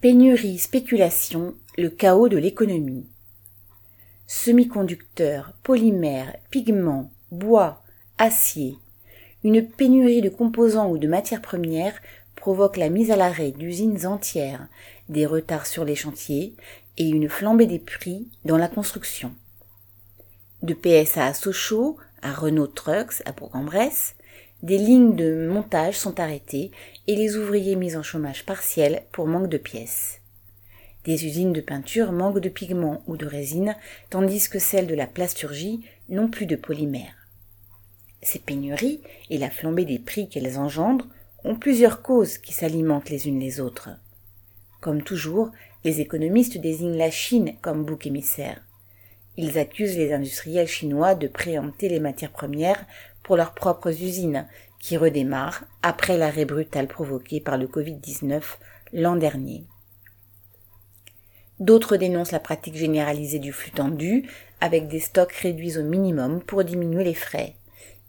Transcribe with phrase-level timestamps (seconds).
[0.00, 3.04] Pénurie, spéculation, le chaos de l'économie.
[4.26, 7.82] Semi-conducteurs, polymères, pigments, bois,
[8.16, 8.78] acier.
[9.44, 12.00] Une pénurie de composants ou de matières premières
[12.34, 14.68] provoque la mise à l'arrêt d'usines entières,
[15.10, 16.54] des retards sur les chantiers
[16.96, 19.34] et une flambée des prix dans la construction.
[20.62, 24.14] De PSA à Sochaux, à Renault Trucks, à Bourg-en-Bresse,
[24.62, 26.70] des lignes de montage sont arrêtées
[27.06, 30.20] et les ouvriers mis en chômage partiel pour manque de pièces.
[31.04, 33.74] Des usines de peinture manquent de pigments ou de résine,
[34.10, 35.80] tandis que celles de la plasturgie
[36.10, 37.26] n'ont plus de polymères.
[38.20, 41.08] Ces pénuries et la flambée des prix qu'elles engendrent
[41.42, 43.88] ont plusieurs causes qui s'alimentent les unes les autres.
[44.82, 45.50] Comme toujours,
[45.84, 48.60] les économistes désignent la Chine comme bouc émissaire.
[49.38, 52.84] Ils accusent les industriels chinois de préempter les matières premières
[53.30, 54.48] pour leurs propres usines,
[54.80, 58.42] qui redémarrent après l'arrêt brutal provoqué par le Covid-19
[58.92, 59.68] l'an dernier.
[61.60, 64.28] D'autres dénoncent la pratique généralisée du flux tendu,
[64.60, 67.54] avec des stocks réduits au minimum pour diminuer les frais.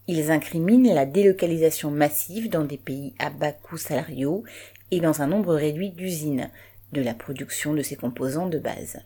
[0.08, 4.44] Ils incriminent la délocalisation massive dans des pays à bas coûts salariaux
[4.90, 6.50] et dans un nombre réduit d'usines
[6.94, 8.98] de la production de ces composants de base.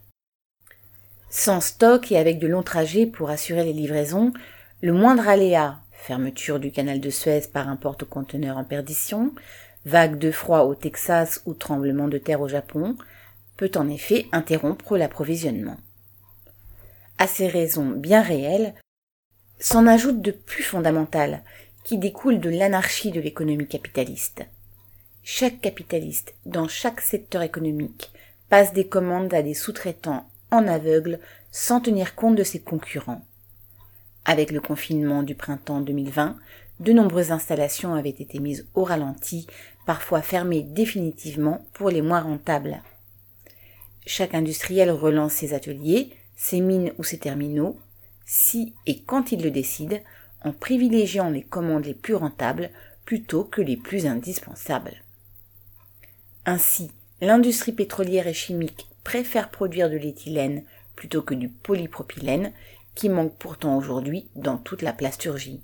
[1.29, 4.31] Sans stock et avec de longs trajets pour assurer les livraisons,
[4.81, 9.33] le moindre aléa, fermeture du canal de Suez par un porte-conteneur en perdition,
[9.85, 12.95] vague de froid au Texas ou tremblement de terre au Japon,
[13.57, 15.77] peut en effet interrompre l'approvisionnement.
[17.17, 18.75] À ces raisons bien réelles,
[19.59, 21.41] s'en ajoute de plus fondamentales,
[21.83, 24.45] qui découlent de l'anarchie de l'économie capitaliste.
[25.23, 28.11] Chaque capitaliste, dans chaque secteur économique,
[28.49, 31.19] passe des commandes à des sous-traitants en aveugle
[31.51, 33.23] sans tenir compte de ses concurrents.
[34.25, 36.35] Avec le confinement du printemps 2020,
[36.79, 39.47] de nombreuses installations avaient été mises au ralenti,
[39.85, 42.81] parfois fermées définitivement pour les moins rentables.
[44.05, 47.77] Chaque industriel relance ses ateliers, ses mines ou ses terminaux,
[48.25, 50.01] si et quand il le décide,
[50.43, 52.71] en privilégiant les commandes les plus rentables
[53.05, 55.03] plutôt que les plus indispensables.
[56.45, 60.63] Ainsi, l'industrie pétrolière et chimique préfère produire de l'éthylène
[60.95, 62.51] plutôt que du polypropylène,
[62.95, 65.61] qui manque pourtant aujourd'hui dans toute la plasturgie.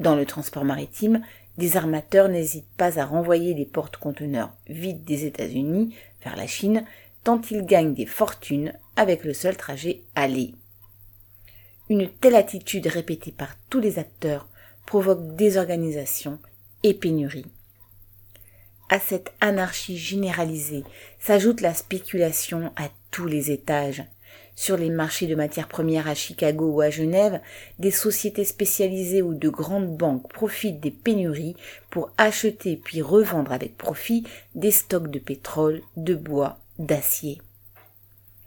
[0.00, 1.22] Dans le transport maritime,
[1.58, 6.84] des armateurs n'hésitent pas à renvoyer des porte-conteneurs vides des États-Unis vers la Chine,
[7.24, 10.54] tant ils gagnent des fortunes avec le seul trajet aller.
[11.90, 14.46] Une telle attitude répétée par tous les acteurs
[14.86, 16.38] provoque désorganisation
[16.82, 17.46] et pénurie.
[18.88, 20.84] À cette anarchie généralisée
[21.18, 24.04] s'ajoute la spéculation à tous les étages.
[24.54, 27.40] Sur les marchés de matières premières à Chicago ou à Genève,
[27.78, 31.56] des sociétés spécialisées ou de grandes banques profitent des pénuries
[31.90, 37.40] pour acheter puis revendre avec profit des stocks de pétrole, de bois, d'acier.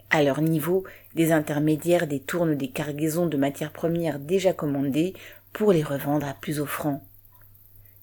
[0.10, 0.84] À leur niveau,
[1.16, 5.14] des intermédiaires détournent des cargaisons de matières premières déjà commandées
[5.54, 7.02] pour les revendre à plus offrant.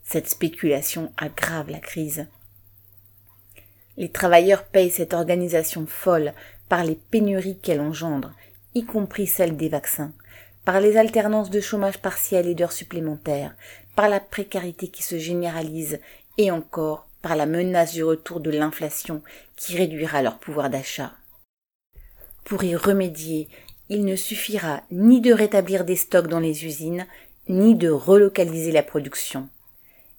[0.05, 2.27] Cette spéculation aggrave la crise.
[3.99, 6.33] Les travailleurs payent cette organisation folle
[6.69, 8.33] par les pénuries qu'elle engendre,
[8.75, 10.13] y compris celles des vaccins,
[10.65, 13.55] par les alternances de chômage partiel et d'heures supplémentaires,
[13.97, 15.99] par la précarité qui se généralise
[16.37, 19.23] et encore par la menace du retour de l'inflation
[19.57, 21.13] qui réduira leur pouvoir d'achat.
[22.45, 23.49] Pour y remédier,
[23.89, 27.07] il ne suffira ni de rétablir des stocks dans les usines,
[27.49, 29.49] ni de relocaliser la production.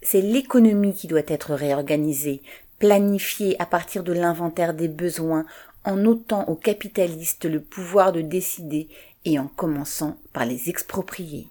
[0.01, 2.41] C'est l'économie qui doit être réorganisée,
[2.79, 5.45] planifiée à partir de l'inventaire des besoins,
[5.85, 8.89] en ôtant aux capitalistes le pouvoir de décider
[9.25, 11.47] et en commençant par les exproprier.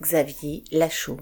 [0.00, 1.20] Xavier Lachaud